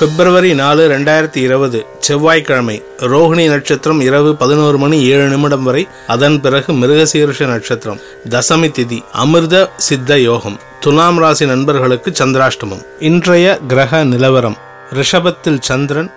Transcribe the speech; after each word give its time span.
பிப்ரவரி 0.00 0.50
நாலு 0.60 0.82
ரெண்டாயிரத்தி 0.92 1.40
இருபது 1.46 1.78
செவ்வாய்க்கிழமை 2.06 2.76
ரோஹிணி 3.12 3.44
நட்சத்திரம் 3.52 3.98
இரவு 4.06 4.30
பதினோரு 4.42 4.78
மணி 4.82 4.98
ஏழு 5.12 5.26
நிமிடம் 5.32 5.64
வரை 5.68 5.82
அதன் 6.14 6.38
பிறகு 6.44 6.70
மிருகசீருஷ 6.72 7.48
நட்சத்திரம் 7.50 8.00
தசமி 8.34 8.68
திதி 8.78 8.98
அமிர்த 9.22 9.56
சித்த 9.86 10.18
யோகம் 10.20 10.56
துலாம் 10.84 11.18
ராசி 11.22 11.46
நண்பர்களுக்கு 11.52 12.12
சந்திராஷ்டமம். 12.20 12.82
இன்றைய 13.10 13.46
கிரக 13.72 14.02
நிலவரம் 14.12 14.56
ரிஷபத்தில் 15.00 15.60
சந்திரன் 15.68 16.10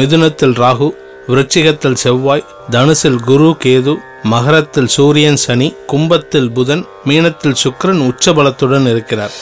மிதுனத்தில் 0.00 0.54
ராகு 0.62 0.90
விருச்சிகத்தில் 1.30 1.98
செவ்வாய் 2.04 2.46
தனுசில் 2.76 3.20
குரு 3.30 3.50
கேது 3.64 3.94
மகரத்தில் 4.34 4.92
சூரியன் 4.96 5.42
சனி 5.46 5.70
கும்பத்தில் 5.92 6.52
புதன் 6.58 6.86
மீனத்தில் 7.08 7.60
சுக்கரன் 7.64 8.02
உச்சபலத்துடன் 8.10 8.88
இருக்கிறார். 8.94 9.36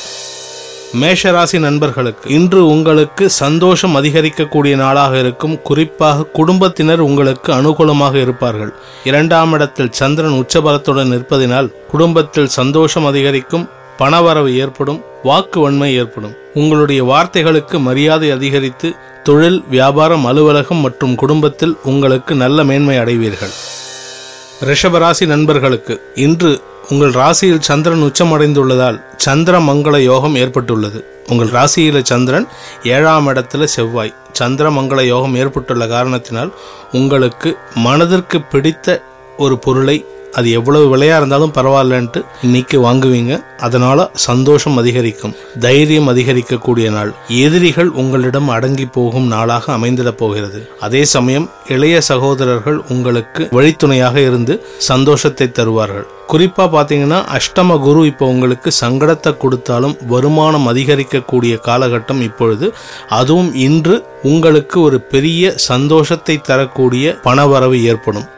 மேஷராசி 0.95 1.59
நண்பர்களுக்கு 1.59 2.31
இன்று 2.31 2.67
உங்களுக்கு 2.67 3.31
சந்தோஷம் 3.31 3.97
அதிகரிக்கக்கூடிய 3.97 4.77
நாளாக 4.77 5.19
இருக்கும். 5.19 5.63
குறிப்பாக 5.63 6.25
குடும்பத்தினர் 6.25 7.01
உங்களுக்கு 7.01 7.53
அனுகூலமாக 7.53 8.15
இருப்பார்கள். 8.15 8.73
இரண்டாம் 9.05 9.53
இடத்தில் 9.53 9.93
சந்திரன் 9.93 10.45
உச்சபலத்துடன் 10.45 11.13
இருப்பதினால் 11.17 11.73
குடும்பத்தில் 11.91 12.47
சந்தோஷம் 12.47 13.05
அதிகரிக்கும் 13.05 13.69
பணவரவு 13.99 14.55
ஏற்படும் 14.57 15.03
வாக்கு 15.23 15.61
வன்மை 15.61 15.95
ஏற்படும். 15.95 16.35
உங்களுடைய 16.55 17.05
வார்த்தைகளுக்கு 17.05 17.79
மரியாதை 17.79 18.31
அதிகரித்து 18.31 18.97
தொழில் 19.23 19.65
வியாபாரம் 19.71 20.25
அலுவலகம் 20.25 20.77
மற்றும் 20.77 21.15
குடும்பத்தில் 21.15 21.77
உங்களுக்கு 21.85 22.35
நல்ல 22.35 22.65
மேன்மை 22.65 22.97
அடைவீர்கள். 22.97 23.53
ரிஷபராசி 24.61 25.27
நண்பர்களுக்கு 25.27 26.13
இன்று 26.15 26.63
உங்கள் 26.89 27.13
ராசியில் 27.13 27.61
சந்திரன் 27.61 28.03
உச்சமடைந்துள்ளதால் 28.03 29.03
சந்திர 29.17 29.61
மங்கள 29.61 29.97
யோகம் 29.99 30.35
ஏற்பட்டுள்ளது. 30.35 31.23
உங்கள் 31.29 31.49
ராசியில 31.49 32.03
சந்திரன் 32.03 32.49
ஏழாம் 32.85 33.29
இடத்துல 33.29 33.65
செவ்வாய். 33.65 34.15
சந்திர 34.33 34.71
மங்கள 34.71 35.01
யோகம் 35.03 35.35
ஏற்பட்டுள்ள 35.35 35.87
காரணத்தினால் 35.87 36.53
உங்களுக்கு 36.93 37.57
மனதிற்கு 37.75 38.41
பிடித்த 38.43 39.03
ஒரு 39.39 39.59
பொருளை 39.59 40.07
அது 40.33 40.51
எவ்வளவு 40.51 40.97
விலையா 40.97 41.17
இருந்தாலும் 41.17 41.53
பரவாயில்லன்ட்டு 41.53 42.25
இன்னைக்கு 42.43 42.81
வாங்குவீங்க. 42.81 43.43
அதனால 43.59 44.11
சந்தோஷம் 44.15 44.77
அதிகரிக்கும். 44.77 45.35
தைரியம் 45.61 46.09
அதிகரிக்கக்கூடிய 46.09 46.91
நாள். 46.91 47.15
எதிரிகள் 47.29 47.89
உங்களிடம் 47.89 48.49
அடங்கி 48.49 48.87
போகும் 48.87 49.27
நாளாக 49.27 49.77
அமைந்திடப் 49.77 50.19
போகிறது. 50.19 50.71
அதே 50.81 51.05
சமயம் 51.05 51.51
இளைய 51.69 52.01
சகோதரர்கள் 52.01 52.81
உங்களுக்கு 52.89 53.49
வழித்துணையாக 53.53 54.17
இருந்து 54.17 54.67
சந்தோஷத்தை 54.79 55.53
தருவார்கள். 55.53 56.07
குறிப்பா 56.29 56.65
பாத்தீங்கன்னா 56.73 57.39
அஷ்டம 57.39 57.79
குரு 57.81 58.07
இப்போ 58.07 58.27
உங்களுக்கு 58.27 58.71
சங்கடத்தை 58.81 59.37
கொடுத்தாலும் 59.37 59.97
வருமானம் 60.07 60.69
அதிகரிக்கக்கூடிய 60.69 61.59
காலகட்டம் 61.67 62.21
இப்பொழுது. 62.21 62.75
அதுவும் 63.09 63.55
இன்று 63.55 64.05
உங்களுக்கு 64.23 64.81
ஒரு 64.81 65.01
பெரிய 65.01 65.53
சந்தோஷத்தை 65.57 66.39
தரக்கூடிய 66.39 67.17
பணவரவு 67.23 67.83
ஏற்படும். 67.83 68.37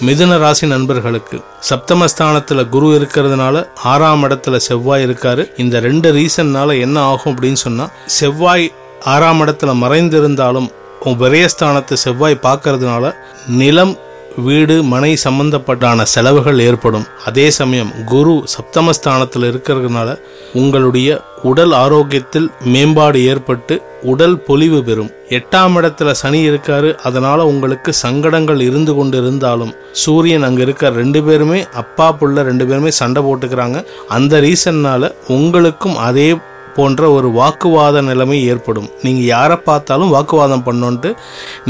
மிதுன 0.00 0.38
ராசி 0.38 0.66
நண்பர்களுக்கு 0.66 1.40
சப்தமஸ்தானத்துல 1.70 2.68
குரு 2.68 2.86
இருக்கிறதுனால 2.86 3.66
ஆறாம் 3.82 4.24
இடத்துல 4.24 4.56
செவ்வாய் 4.56 5.06
இருக்காரு. 5.06 5.50
இந்த 5.56 5.80
ரெண்டு 5.80 6.12
ரீசன்னால 6.12 6.80
என்ன 6.80 7.00
ஆகும் 7.00 7.36
அப்படின்னு 7.36 7.52
சொன்னா 7.52 7.88
செவ்வாய் 8.06 8.72
ஆறாம் 9.04 9.40
இடத்துல 9.40 9.74
மறைந்திருந்தாலும் 9.74 10.70
உன் 11.00 11.18
விரயஸ்தானத்தை 11.18 11.92
செவ்வாய் 11.92 12.38
பார்க்கறதுனால 12.42 13.14
நிலம் 13.46 13.96
வீடு 14.36 14.82
மனை 14.82 15.16
சம்பந்தப்பட்டான 15.24 16.02
செலவுகள் 16.02 16.58
ஏற்படும். 16.58 17.06
அதே 17.24 17.50
சமயம் 17.50 17.92
குரு 18.04 18.44
சப்தமஸ்தானத்தில் 18.54 19.46
இருக்கிறதுனால 19.50 20.18
உங்களுடைய 20.52 21.22
உடல் 21.42 21.72
ஆரோக்கியத்தில் 21.72 22.48
மேம்பாடு 22.64 23.24
ஏற்பட்டு 23.24 23.82
உடல் 24.02 24.40
பொலிவு 24.40 24.84
பெறும். 24.84 25.10
எட்டாம் 25.28 25.74
இடத்துல 25.78 26.10
சனி 26.10 26.50
இருக்காரு 26.50 26.94
அதனால 26.94 27.46
உங்களுக்கு 27.46 27.92
சங்கடங்கள் 27.92 28.60
இருந்து 28.60 28.94
கொண்டு 28.94 29.18
இருந்தாலும் 29.18 29.74
சூரியன் 29.92 30.42
அங்க 30.42 30.62
இருக்க 30.62 30.90
ரெண்டு 30.90 31.22
பேருமே 31.22 31.66
அப்பா 31.74 32.16
புள்ள 32.20 32.42
ரெண்டு 32.42 32.66
பேருமே 32.66 32.90
சண்டை 32.90 33.22
போட்டுக்கிறாங்க. 33.22 33.84
அந்த 34.08 34.40
ரீசன்னால 34.40 35.14
உங்களுக்கும் 35.28 35.96
அதே 35.96 36.36
போன்ற 36.76 37.10
ஒரு 37.16 37.28
வாக்குவாத 37.38 38.02
நிலைமை 38.08 38.38
ஏற்படும். 38.52 38.88
நீங்கள் 39.04 39.30
யாரை 39.34 39.56
பார்த்தாலும் 39.68 40.14
வாக்குவாதம் 40.16 40.66
பண்ணோன்ட்டு 40.68 41.10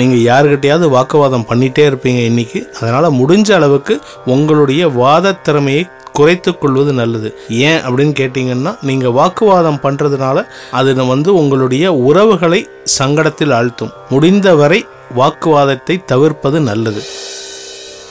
நீங்கள் 0.00 0.25
யாருக்கிட்டையாவது 0.28 0.89
வாக்குவாதம் 0.97 1.49
பண்ணிகிட்டே 1.50 1.84
இருப்பீங்க 1.91 2.22
இன்னைக்கு. 2.31 2.62
அதனால் 2.81 3.16
முடிஞ்ச 3.21 3.50
அளவுக்கு 3.59 3.97
உங்களுடைய 4.34 4.83
வாத 5.03 5.37
திறமையை 5.49 5.84
குறைத்துக் 6.19 6.61
கொள்வது 6.61 6.93
நல்லது. 7.00 7.28
ஏன் 7.69 7.81
அப்படின்னு 7.87 8.15
கேட்டிங்கன்னா 8.21 8.72
நீங்கள் 8.89 9.16
வாக்குவாதம் 9.19 9.81
பண்ணுறதுனால 9.83 10.45
அது 10.81 10.91
வந்து 11.12 11.31
உங்களுடைய 11.41 11.87
உறவுகளை 12.09 12.61
சங்கடத்தில் 12.99 13.55
ஆழ்த்தும். 13.59 13.95
முடிந்தவரை 14.12 14.81
வாக்குவாதத்தை 15.21 15.97
தவிர்ப்பது 16.12 16.61
நல்லது. 16.71 17.03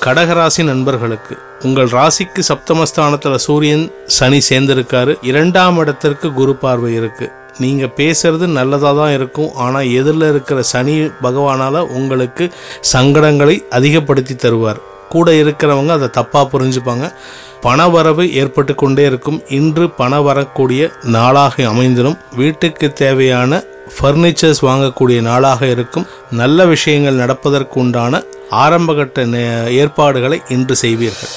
கடகராசி 0.04 0.62
நண்பர்களுக்கு 0.70 1.36
உங்கள் 1.66 1.88
ராசிக்கு 1.88 2.40
சப்தமஸ்தானத்தில் 2.40 3.36
சூரியன் 3.36 3.92
சனி 4.06 4.42
சேர்ந்திருக்காரு. 4.50 5.16
இரண்டாம் 5.22 5.78
இடத்திற்கு 5.78 6.34
குரு 6.34 6.56
பார்வை 6.56 6.94
இருக்கு. 6.94 7.32
நீங்க 7.58 7.86
பேசுறது 7.86 8.48
நல்லதாக 8.48 8.98
தான் 8.98 9.14
இருக்கும். 9.14 9.54
ஆனால் 9.56 9.90
எதிரில் 9.90 10.30
இருக்கிற 10.30 10.62
சனி 10.62 11.00
பகவானால 11.02 11.80
உங்களுக்கு 11.80 12.52
சங்கடங்களை 12.94 13.68
அதிகப்படுத்தி 13.68 14.34
தருவார். 14.34 14.82
கூட 15.10 15.32
இருக்கிறவங்க 15.32 15.88
அதை 15.88 16.08
தப்பாக 16.08 16.48
புரிஞ்சுப்பாங்க. 16.54 17.14
பணவரவு 17.64 18.32
ஏற்பட்டு 18.32 18.76
கொண்டே 18.76 19.06
இருக்கும். 19.06 19.42
இன்று 19.50 19.90
பண 19.90 20.22
வரக்கூடிய 20.22 20.90
நாளாக 21.04 21.64
அமைந்திடும் 21.64 22.18
வீட்டுக்கு 22.36 22.94
தேவையான 22.94 23.64
ஃபர்னிச்சர்ஸ் 24.00 24.62
வாங்கக்கூடிய 24.62 25.22
நாளாக 25.22 25.66
இருக்கும். 25.66 26.06
நல்ல 26.32 26.66
விஷயங்கள் 26.66 27.14
நடப்பதற்கு 27.14 27.80
உண்டான 27.80 28.24
ஆரம்பகட்ட 28.50 29.26
நே- 29.26 29.68
ஏற்பாடுகளை 29.68 30.42
இன்று 30.50 30.76
செய்வீர்கள். 30.76 31.30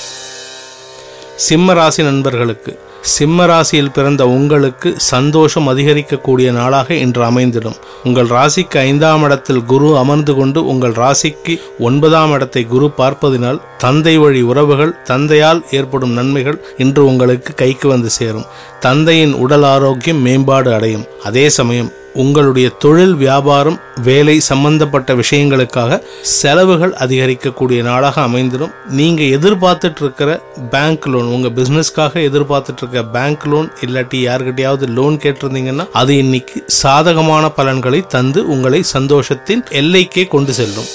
சிம்ம 1.47 1.75
ராசி 1.79 2.03
நண்பர்களுக்கு 2.03 2.73
சிம்ம 3.15 3.45
ராசியில் 3.47 3.93
பிறந்த 3.97 4.23
உங்களுக்கு 4.29 4.89
சந்தோஷம் 4.97 5.69
அதிகரிக்கக்கூடிய 5.69 6.49
நாளாக 6.53 6.95
இன்று 6.95 7.23
அமைந்திடும். 7.25 7.77
உங்கள் 8.05 8.31
ராசிக்கு 8.37 8.79
ஐந்தாம் 8.79 9.23
இடத்தில் 9.23 9.65
குரு 9.65 9.99
அமர்ந்து 9.99 10.35
கொண்டு 10.35 10.67
உங்கள் 10.67 10.93
ராசிக்கு 10.93 11.55
ஒன்பதாம் 11.79 12.33
இடத்தை 12.33 12.63
குரு 12.65 12.91
பார்ப்பதினால் 12.97 13.61
தந்தை 13.85 14.19
வழி 14.19 14.43
உறவுகள் 14.43 14.97
தந்தையால் 15.05 15.63
ஏற்படும் 15.71 16.13
நன்மைகள் 16.13 16.59
இன்று 16.77 17.05
உங்களுக்கு 17.07 17.55
கைக்கு 17.55 17.89
வந்து 17.89 18.11
சேரும். 18.11 18.49
தந்தையின் 18.81 19.35
உடல் 19.45 19.69
ஆரோக்கியம் 19.75 20.23
மேம்பாடு 20.29 20.73
அடையும். 20.75 21.07
அதே 21.25 21.49
சமயம் 21.49 21.93
உங்களுடைய 22.23 22.69
தொழில் 22.69 23.15
வியாபாரம் 23.15 23.79
வேலை 24.03 24.35
சம்பந்தப்பட்ட 24.41 25.15
விஷயங்களுக்காக 25.15 26.01
செலவுகள் 26.21 26.93
அதிகரிக்கக்கூடிய 26.93 27.81
நாளாக 27.83 28.21
அமைந்திடும். 28.21 28.75
நீங்கள் 28.99 29.33
எதிர்பார்த்துட்டு 29.39 30.01
இருக்கிற 30.01 30.31
பேங்க் 30.71 31.07
லோன் 31.07 31.33
உங்கள் 31.35 31.57
பிஸ்னஸ்க்காக 31.59 32.23
எதிர்பார்த்துட்டு 32.29 32.83
இருக்க 32.85 33.03
பேங்க் 33.17 33.47
லோன் 33.47 33.71
இல்லாட்டி 33.81 34.21
யாருக்கிட்டையாவது 34.29 34.89
லோன் 34.89 35.17
கேட்டிருந்தீங்கன்னா 35.17 35.87
அது 35.93 36.17
இன்னைக்கு 36.17 36.65
சாதகமான 36.67 37.51
பலன்களை 37.51 38.03
தந்து 38.17 38.49
உங்களை 38.49 38.83
சந்தோஷத்தின் 38.99 39.65
எல்லைக்கே 39.83 40.27
கொண்டு 40.29 40.53
செல்லும். 40.53 40.91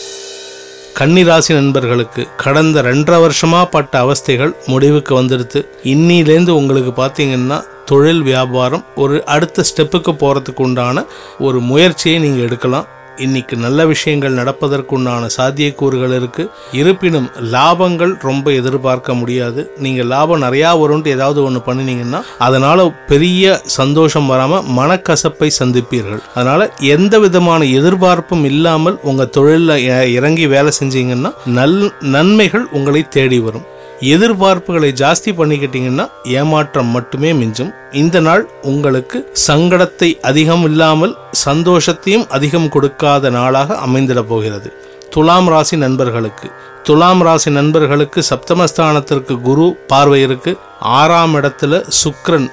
கன்னிராசி 0.97 1.51
நண்பர்களுக்கு 1.53 2.23
கடந்த 2.37 2.81
ரெண்டரை 2.81 3.17
வருஷமா 3.23 3.61
பட்ட 3.69 3.93
அவஸ்தைகள் 4.05 4.51
முடிவுக்கு 4.65 5.13
வந்துடுது 5.21 5.59
இன்னிலேருந்து 5.83 6.53
உங்களுக்கு 6.59 6.91
பார்த்தீங்கன்னா 6.99 7.57
தொழில் 7.85 8.21
வியாபாரம் 8.21 8.83
ஒரு 8.95 9.15
அடுத்த 9.25 9.65
ஸ்டெப்புக்கு 9.69 10.13
போகிறதுக்கு 10.13 10.61
உண்டான 10.61 11.05
ஒரு 11.39 11.59
முயற்சியை 11.69 12.19
நீங்கள் 12.19 12.45
எடுக்கலாம். 12.47 12.87
இன்னைக்கு 13.17 13.57
நல்ல 13.57 13.85
விஷயங்கள் 13.85 14.33
நடப்பதற்குண்டான 14.33 15.29
சாத்தியக்கூறுகள் 15.37 16.15
இருக்கு. 16.15 16.49
இருப்பினும் 16.71 17.29
லாபங்கள் 17.51 18.13
ரொம்ப 18.21 18.51
எதிர்பார்க்க 18.51 19.13
முடியாது. 19.13 19.71
நீங்க 19.77 20.03
லாபம் 20.03 20.41
நிறையா 20.41 20.71
வரும்ட்டு 20.81 21.07
ஏதாவது 21.07 21.43
ஒன்று 21.43 21.61
பண்ணினீங்கன்னா 21.67 22.21
அதனால 22.39 22.89
பெரிய 23.07 23.61
சந்தோஷம் 23.65 24.29
வராம 24.31 24.63
மனக்கசப்பை 24.63 25.51
சந்திப்பீர்கள். 25.59 26.21
அதனால 26.35 26.71
எந்த 26.79 27.19
விதமான 27.19 27.63
எதிர்பார்ப்பும் 27.63 28.43
இல்லாமல் 28.43 28.99
உங்க 29.01 29.25
தொழிலில் 29.25 30.13
இறங்கி 30.13 30.47
வேலை 30.47 30.71
செஞ்சீங்கன்னா 30.79 31.33
நல் 31.45 31.93
நன்மைகள் 31.99 32.67
உங்களை 32.71 33.07
தேடி 33.07 33.39
வரும். 33.39 33.71
எதிர்பார்ப்புகளை 34.11 34.89
ஜாஸ்தி 35.01 35.31
பண்ணிக்கிட்டீங்கன்னா 35.39 36.05
ஏமாற்றம் 36.37 36.89
மட்டுமே 36.95 37.31
மிஞ்சும். 37.33 37.71
இந்த 38.01 38.17
நாள் 38.19 38.43
உங்களுக்கு 38.71 39.17
சங்கடத்தை 39.47 40.09
அதிகம் 40.29 40.63
இல்லாமல் 40.69 41.13
சந்தோஷத்தையும் 41.45 42.25
அதிகம் 42.37 42.69
கொடுக்காத 42.69 43.29
நாளாக 43.37 43.77
அமைந்திட 43.85 44.21
போகிறது. 44.31 44.71
துலாம் 45.15 45.49
ராசி 45.53 45.77
நண்பர்களுக்கு 45.77 46.47
துலாம் 46.87 47.21
ராசி 47.21 47.49
நண்பர்களுக்கு 47.57 48.19
சப்தமஸ்தானத்திற்கு 48.29 49.35
குரு 49.47 49.65
பார்வை 49.91 50.21
இருக்கு. 50.21 50.51
ஆறாம் 50.99 51.35
இடத்துல 51.39 51.83
சுக்ரன் 51.99 52.47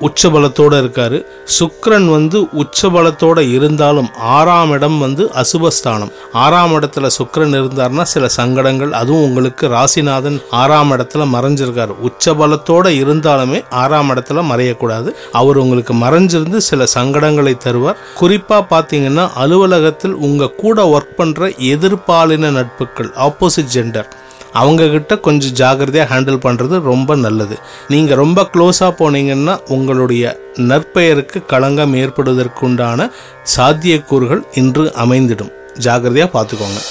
உச்சபலத்தோடு 0.00 0.76
இருக்காரு. 0.82 1.24
சுக்கரன் 1.58 2.10
வந்து 2.10 2.40
உச்சபலத்தோடு 2.40 3.52
இருந்தாலும் 3.52 4.08
ஆறாம் 4.18 4.70
இடம் 4.70 4.98
வந்து 4.98 5.30
அசுபஸ்தானம். 5.34 6.12
ஆறாம் 6.32 6.72
இடத்துல 6.72 7.10
சுக்கரன் 7.18 7.54
இருந்தார்னா 7.60 8.02
சில 8.02 8.28
சங்கடங்கள் 8.28 8.92
அதுவும் 8.92 9.22
உங்களுக்கு 9.22 9.68
ராசிநாதன் 9.68 10.42
ஆறாம் 10.50 10.92
இடத்துல 10.92 11.26
மறைஞ்சிருக்காரு. 11.34 11.94
உச்சபலத்தோட 12.02 12.88
இருந்தாலுமே 13.04 13.64
ஆறாம் 13.70 14.10
இடத்துல 14.10 14.44
மறையக்கூடாது. 14.50 15.10
அவர் 15.32 15.56
உங்களுக்கு 15.56 15.94
மறைஞ்சிருந்து 15.94 16.56
சில 16.56 16.84
சங்கடங்களை 16.94 17.54
தருவார். 17.64 17.96
குறிப்பாக 18.14 18.78
பார்த்தீங்கன்னா 18.78 19.30
அலுவலகத்தில் 19.34 20.12
உங்கள் 20.12 20.54
கூட 20.54 20.98
ஒர்க் 20.98 21.20
பண்ணுற 21.20 21.56
எதிர்பாலின 21.58 22.50
நட்புகள் 22.50 23.10
ஆப்போசிட் 23.14 23.72
ஜெண்டர் 23.74 24.06
அவங்கக்கிட்ட 24.54 25.20
கொஞ்சம் 25.20 25.54
ஜாகிரதையாக 25.60 26.08
ஹேண்டில் 26.12 26.44
பண்ணுறது 26.46 26.80
ரொம்ப 26.80 27.14
நல்லது. 27.14 27.58
நீங்கள் 27.88 28.16
ரொம்ப 28.16 28.50
க்ளோஸாக 28.54 28.92
போனீங்கன்னா 29.00 29.58
உங்களுடைய 29.68 30.40
நற்பெயருக்கு 30.56 31.46
களங்கம் 31.46 31.94
ஏற்படுவதற்குண்டான 31.94 33.10
சாத்தியக்கூறுகள் 33.56 34.42
இன்று 34.54 34.92
அமைந்திடும். 35.04 35.52
ஜாகிரதையாக 35.80 36.30
பார்த்துக்கோங்க. 36.36 36.82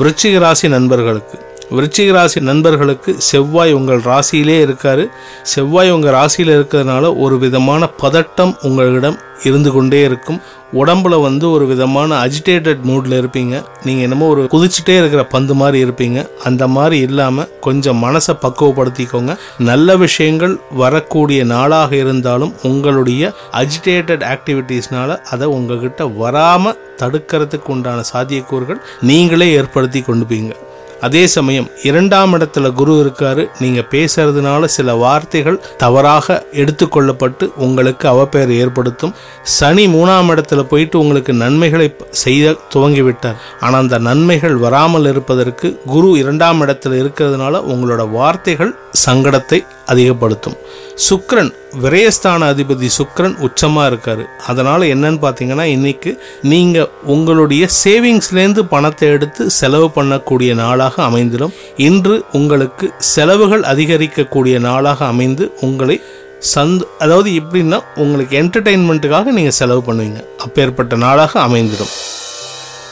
விருச்சிக 0.00 0.38
ராசி 0.38 0.68
நண்பர்களுக்கு 0.68 1.38
விருச்சிக 1.74 2.12
ராசி 2.12 2.40
நண்பர்களுக்கு 2.40 3.14
செவ்வாய் 3.18 3.72
உங்கள் 3.72 4.00
ராசியிலே 4.00 4.56
இருக்காரு. 4.66 5.04
செவ்வாய் 5.42 5.90
உங்கள் 5.90 6.16
ராசியில் 6.18 6.54
இருக்கிறதுனால 6.58 7.18
ஒரு 7.18 7.38
விதமான 7.38 7.88
பதட்டம் 8.02 8.54
உங்களிடம் 8.62 9.18
இருந்து 9.42 9.72
கொண்டே 9.72 10.00
இருக்கும். 10.02 10.40
உடம்புல 10.72 11.14
வந்து 11.22 11.50
ஒரு 11.50 11.66
விதமான 11.66 12.10
அஜிடேட்டட் 12.26 12.82
மூடில் 12.90 13.16
இருப்பீங்க. 13.20 13.54
நீங்கள் 13.84 14.02
என்னமோ 14.02 14.26
ஒரு 14.26 14.42
குதிச்சுட்டே 14.42 14.96
இருக்கிற 14.98 15.24
பந்து 15.24 15.54
மாதிரி 15.54 15.78
இருப்பீங்க. 15.84 16.18
அந்த 16.44 16.66
மாதிரி 16.66 16.98
இல்லாமல் 16.98 17.48
கொஞ்சம் 17.60 18.02
மனசை 18.04 18.34
பக்குவப்படுத்திக்கோங்க. 18.42 19.34
நல்ல 19.58 19.96
விஷயங்கள் 19.96 20.54
வரக்கூடிய 20.82 21.44
நாளாக 21.44 21.96
இருந்தாலும் 21.96 22.54
உங்களுடைய 22.62 23.32
அஜிடேட்டட் 23.52 24.24
ஆக்டிவிட்டீஸ்னால 24.34 25.20
அதை 25.30 25.48
உங்ககிட்ட 25.48 26.06
வராமல் 26.06 26.80
தடுக்கிறதுக்கு 27.02 27.70
உண்டான 27.76 28.02
சாத்தியக்கூறுகள் 28.12 28.82
நீங்களே 29.00 29.52
ஏற்படுத்தி 29.52 30.00
கொண்டுப்பீங்க 30.00 30.52
அதே 31.06 31.22
சமயம் 31.26 31.68
இரண்டாம் 31.82 32.34
இடத்துல 32.34 32.72
குரு 32.72 32.92
இருக்காரு 33.02 33.42
நீங்க 33.58 33.80
பேசுறதுனால 33.90 34.64
சில 34.76 34.94
வார்த்தைகள் 34.94 35.58
தவறாக 35.76 36.36
எடுத்துக்கொள்ளப்பட்டு 36.52 37.46
உங்களுக்கு 37.56 38.06
அவப்பெயர் 38.08 38.52
ஏற்படுத்தும். 38.62 39.14
சனி 39.42 39.86
மூணாம் 39.86 40.30
இடத்துல 40.34 40.62
போயிட்டு 40.62 40.98
உங்களுக்கு 40.98 41.32
நன்மைகளை 41.32 41.88
செய்ய 42.24 42.54
துவங்கிவிட்டார். 42.74 43.40
ஆனால் 43.60 43.80
அந்த 43.80 43.98
நன்மைகள் 43.98 44.56
வராமல் 44.56 45.06
இருப்பதற்கு 45.06 45.80
குரு 45.86 46.10
இரண்டாம் 46.18 46.62
இடத்துல 46.62 47.00
இருக்கிறதுனால 47.02 47.62
உங்களோட 47.72 48.04
வார்த்தைகள் 48.10 48.72
சங்கடத்தை 49.06 49.60
அதிகப்படுத்தும். 49.86 50.58
சுக்ரன் 50.96 51.52
விரயஸ்தான 51.82 52.46
அதிபதி 52.52 52.88
சுக்ரன் 52.98 53.36
உச்சமாக 53.40 53.86
இருக்கார். 53.86 54.28
அதனால் 54.46 54.80
என்னன்னு 54.80 55.20
பார்த்தீங்கன்னா 55.22 55.62
இன்னைக்கு 55.62 56.20
நீங்கள் 56.42 56.88
உங்களுடைய 57.04 57.68
சேவிங்ஸ்லேருந்து 57.84 58.60
பணத்தை 58.60 59.08
எடுத்து 59.08 59.50
செலவு 59.50 59.90
பண்ணக்கூடிய 59.96 60.54
நாளாக 60.54 61.02
அமைந்திடும். 61.02 61.54
இன்று 61.76 62.24
உங்களுக்கு 62.32 62.92
செலவுகள் 62.98 63.62
அதிகரிக்கக்கூடிய 63.62 64.58
நாளாக 64.58 65.04
அமைந்து 65.04 65.52
உங்களை 65.60 66.00
சந்த் 66.54 66.82
அதாவது 66.98 67.30
எப்படின்னா 67.40 67.80
உங்களுக்கு 67.96 68.42
என்டர்டெயின்மெண்ட்டுக்காக 68.42 69.24
நீங்கள் 69.24 69.58
செலவு 69.60 69.92
பண்ணுவீங்க. 69.92 70.22
அப்பேற்பட்ட 70.38 70.96
நாளாக 70.96 71.40
அமைந்திடும். 71.40 72.11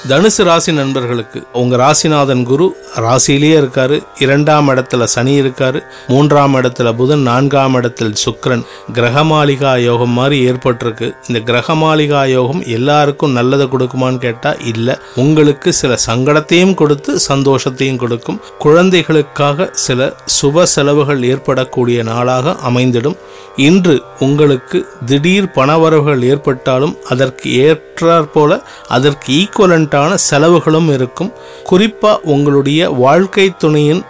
தனுசு 0.09 0.43
ராசி 0.43 0.73
நண்பர்களுக்கு 0.73 1.47
உங்க 1.53 1.77
ராசிநாதன் 1.77 2.43
குரு 2.43 2.77
ராசியிலேயே 2.97 3.57
இருக்காரு. 3.61 4.03
இரண்டாம் 4.19 4.69
இடத்துல 4.69 5.05
சனி 5.05 5.41
இருக்காரு. 5.41 5.83
மூன்றாம் 6.09 6.55
இடத்துல 6.55 6.97
புதன் 6.97 7.21
நான்காம் 7.21 7.75
இடத்தில் 7.75 8.15
சுக்கிரன். 8.25 8.65
கிரகமாளிகா 8.93 9.83
யோகம் 9.83 10.11
மாதிரி 10.11 10.51
ஏற்பட்டிருக்கு. 10.51 11.13
இந்த 11.29 11.53
கிரகமாளிகா 11.53 12.29
யோகம் 12.29 12.63
எல்லாருக்கும் 12.67 13.33
நல்லதை 13.33 13.67
கொடுக்குமான்னு 13.67 14.19
கேட்டா 14.19 14.53
இல்ல. 14.53 14.99
உங்களுக்கு 15.17 15.73
சில 15.73 15.97
சங்கடத்தையும் 16.07 16.75
கொடுத்து 16.75 17.19
சந்தோஷத்தையும் 17.29 17.97
கொடுக்கும். 17.97 18.41
குழந்தைகளுக்காக 18.59 19.69
சில 19.73 20.17
சுப 20.43 20.63
செலவுகள் 20.63 21.23
ஏற்படக்கூடிய 21.23 22.03
நாளாக 22.03 22.57
அமைந்திடும். 22.65 23.17
இன்று 23.57 24.03
உங்களுக்கு 24.19 24.87
திடீர் 25.07 25.53
பணவரவுகள் 25.55 26.23
ஏற்பட்டாலும் 26.23 26.97
அதற்கு 27.09 27.51
ஏற்றாற்போல 27.51 28.63
அதற்கு 28.89 29.33
ஈக்குவலன் 29.33 29.89
ஈக்குவலண்டான 29.91 30.19
செலவுகளும் 30.31 30.91
இருக்கும். 30.97 31.31
குறிப்பாக 31.65 32.21
உங்களுடைய 32.35 32.81
வாழ்க்கை 33.05 33.47
துணையின் 33.63 34.03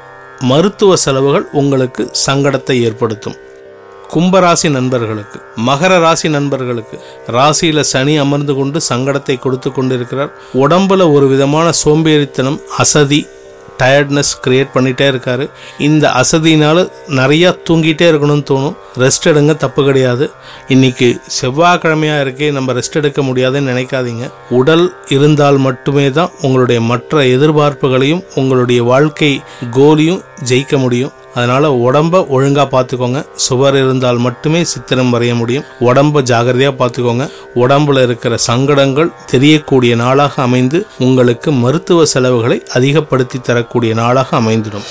மருத்துவ 0.51 0.97
செலவுகள் 1.05 1.47
உங்களுக்கு 1.61 2.03
சங்கடத்தை 2.27 2.77
ஏற்படுத்தும். 2.89 3.37
கும்பராசி 4.15 4.69
நண்பர்களுக்கு 4.77 5.39
மகர 5.67 5.93
ராசி 6.05 6.29
நண்பர்களுக்கு 6.37 6.97
ராசியில 7.37 7.81
சனி 7.93 8.15
அமர்ந்து 8.25 8.53
கொண்டு 8.55 8.79
சங்கடத்தை 8.89 9.37
கொடுத்து 9.39 9.69
கொண்டிருக்கிறார். 9.73 10.33
உடம்புல 10.63 11.07
ஒரு 11.17 11.27
விதமான 11.35 11.67
சோம்பேறித்தனம் 11.83 12.59
அசதி 12.79 13.21
டயர்ட்னஸ் 13.81 14.33
கிரியேட் 14.45 14.75
பண்ணிட்டே 14.75 15.07
இருக்காரு. 15.13 15.45
இந்த 15.89 16.05
அசதினால 16.21 16.79
நிறையா 17.21 17.51
தூங்கிட்டே 17.69 18.07
இருக்கணும்னு 18.13 18.47
தோணும். 18.53 18.77
ரெஸ்ட் 18.99 19.29
எடுங்க 19.33 19.57
தப்பு 19.57 19.85
கிடையாது. 19.85 20.31
இன்னைக்கு 20.69 21.09
செவ்வாய்க்கிழமையாக 21.41 22.25
இருக்கே 22.27 22.51
நம்ம 22.59 22.73
ரெஸ்ட் 22.73 22.99
எடுக்க 23.03 23.23
முடியாதுன்னு 23.23 23.73
நினைக்காதீங்க. 23.73 24.27
உடல் 24.61 24.87
இருந்தால் 25.09 25.59
மட்டுமே 25.69 26.11
தான் 26.11 26.31
உங்களுடைய 26.41 26.81
மற்ற 26.81 27.23
எதிர்பார்ப்புகளையும் 27.37 28.25
உங்களுடைய 28.35 28.83
வாழ்க்கை 28.83 29.33
கோலையும் 29.79 30.21
ஜெயிக்க 30.49 30.77
முடியும். 30.79 31.13
அதனால் 31.35 31.67
உடம்ப 31.87 32.21
ஒழுங்காக 32.29 32.67
பார்த்துக்கோங்க 32.75 33.21
சுவர் 33.47 33.77
இருந்தால் 33.77 34.19
மட்டுமே 34.19 34.65
சித்திரம் 34.65 35.13
வரைய 35.15 35.35
முடியும். 35.35 35.67
உடம்ப 35.81 36.23
ஜாகிரதையாக 36.31 36.75
பார்த்துக்கோங்க 36.81 37.27
உடம்புல 37.55 38.03
இருக்கிற 38.03 38.37
சங்கடங்கள் 38.49 39.13
தெரியக்கூடிய 39.33 39.95
நாளாக 39.95 40.43
அமைந்து 40.43 40.87
உங்களுக்கு 40.99 41.51
மருத்துவ 41.65 42.07
செலவுகளை 42.07 42.63
அதிகப்படுத்தி 42.75 43.41
தரக்கூடிய 43.41 43.95
நாளாக 43.95 44.37
அமைந்திடும். 44.41 44.87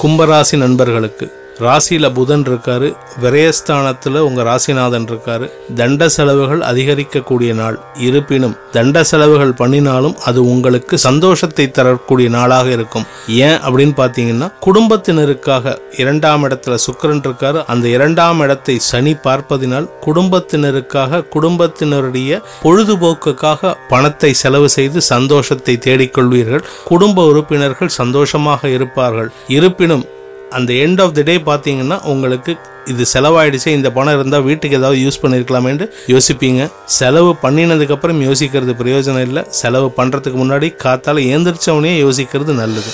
கும்பராசி 0.00 0.56
நண்பர்களுக்கு 0.56 1.26
ராசியில் 1.60 2.12
புதன் 2.12 2.44
இருக்காரு 2.44 2.96
விரயஸ்தானத்தில் 3.22 4.18
உங்கள் 4.18 4.46
ராசிநாதன் 4.46 5.06
இருக்காரு. 5.10 5.50
தண்ட 5.76 6.08
செலவுகள் 6.08 6.60
அதிகரிக்கக்கூடிய 6.60 7.54
நாள். 7.54 7.78
இருப்பினும் 7.96 8.56
தண்ட 8.72 9.04
செலவுகள் 9.04 9.54
பண்ணினாலும் 9.54 10.16
அது 10.24 10.44
உங்களுக்கு 10.44 10.98
சந்தோஷத்தை 10.98 11.70
தரக்கூடிய 11.70 12.28
நாளாக 12.28 12.70
இருக்கும். 12.70 13.06
ஏன் 13.28 13.58
அப்படின்னு 13.66 13.94
பார்த்தீங்கன்னா 14.02 14.52
குடும்பத்தினருக்காக 14.66 15.76
இரண்டாம் 15.96 16.44
இடத்துல 16.44 16.74
சுக்கிரன் 16.86 17.24
இருக்காரு. 17.26 17.64
அந்த 17.66 17.88
இரண்டாம் 17.88 18.40
இடத்தை 18.40 18.78
சனி 18.78 19.14
பார்ப்பதினால் 19.14 19.88
குடும்பத்தினருக்காக 20.06 21.22
குடும்பத்தினருடைய 21.36 22.42
பொழுதுபோக்குக்காக 22.62 23.74
பணத்தை 23.88 24.32
செலவு 24.32 24.68
செய்து 24.68 25.00
சந்தோஷத்தை 25.00 25.78
தேடிக்கொள்வீர்கள். 25.86 26.66
குடும்ப 26.84 27.26
உறுப்பினர்கள் 27.26 27.88
சந்தோஷமாக 27.88 28.68
இருப்பார்கள். 28.68 29.30
இருப்பினும் 29.46 30.06
அந்த 30.50 30.72
எண்ட் 30.72 31.00
ஆஃப் 31.02 31.12
தி 31.12 31.22
டே 31.22 31.36
பார்த்தீங்கன்னா 31.36 32.02
உங்களுக்கு 32.02 32.56
இது 32.86 33.06
செலவாயிடுச்சு 33.12 33.66
இந்த 33.66 33.90
பணம் 33.90 34.14
இருந்தால் 34.14 34.42
வீட்டுக்கு 34.42 34.76
ஏதாவது 34.76 34.98
யூஸ் 35.00 35.20
பண்ணியிருக்கலாமேன்ட்டு 35.22 35.86
யோசிப்பீங்க. 36.06 36.70
செலவு 36.84 37.36
பண்ணினதுக்கப்புறம் 37.42 38.20
யோசிக்கிறது 38.28 38.74
பிரயோஜனம் 38.82 39.20
இல்லை. 39.20 39.42
செலவு 39.50 39.92
பண்ணுறதுக்கு 39.96 40.38
முன்னாடி 40.42 40.68
காத்தால் 40.84 41.20
ஏந்திரிச்சவனே 41.34 41.92
யோசிக்கிறது 42.04 42.54
நல்லது. 42.62 42.92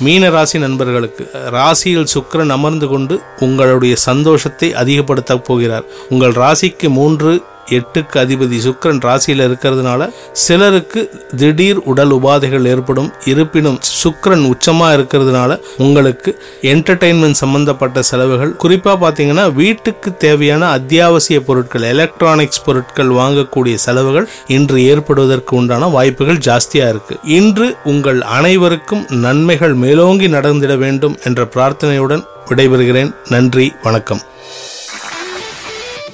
மீன 0.00 0.30
ராசி 0.30 0.58
நண்பர்களுக்கு 0.58 1.30
ராசியில் 1.50 2.08
சுக்கிரன் 2.14 2.54
அமர்ந்து 2.56 2.88
கொண்டு 2.88 3.20
உங்களுடைய 3.40 3.96
சந்தோஷத்தை 3.96 4.74
அதிகப்படுத்த 4.74 5.38
போகிறார். 5.38 5.84
உங்கள் 6.08 6.32
ராசிக்கு 6.32 6.88
மூன்று 6.88 7.42
எட்டுக்கு 7.70 8.16
அதிபதி 8.16 8.58
சுக்கிரன் 8.66 9.00
ராசியில் 9.00 9.50
இருக்கிறதுனால 9.50 10.10
சிலருக்கு 10.32 11.10
திடீர் 11.36 11.76
உடல் 11.76 12.10
உபாதைகள் 12.10 12.66
ஏற்படும். 12.66 13.12
இருப்பினும் 13.24 13.78
சுக்கரன் 14.02 14.44
உச்சமாக 14.52 14.96
இருக்கிறதுனால 14.96 15.60
உங்களுக்கு 15.76 16.42
என்டர்டெயின்மெண்ட் 16.62 17.40
சம்பந்தப்பட்ட 17.42 18.02
செலவுகள். 18.02 18.56
குறிப்பாக 18.56 19.10
பார்த்தீங்கன்னா 19.10 19.52
வீட்டுக்கு 19.52 20.16
தேவையான 20.16 20.68
அத்தியாவசிய 20.68 21.40
பொருட்கள் 21.40 21.82
எலக்ட்ரானிக்ஸ் 21.82 22.64
பொருட்கள் 22.64 23.08
வாங்கக்கூடிய 23.08 23.74
செலவுகள் 23.74 24.28
இன்று 24.46 24.84
ஏற்படுவதற்கு 24.84 25.56
உண்டான 25.56 25.86
வாய்ப்புகள் 25.86 26.36
ஜாஸ்தியாக 26.36 26.88
இருக்கு. 26.88 27.16
இன்று 27.24 27.76
உங்கள் 27.84 28.20
அனைவருக்கும் 28.20 29.06
நன்மைகள் 29.08 29.74
மேலோங்கி 29.74 30.28
நடந்திட 30.28 30.76
வேண்டும் 30.76 31.18
என்ற 31.24 31.44
பிரார்த்தனையுடன் 31.44 32.24
விடைபெறுகிறேன். 32.48 33.14
நன்றி 33.28 33.72
வணக்கம். 33.82 34.20